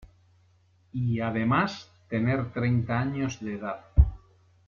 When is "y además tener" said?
0.93-2.51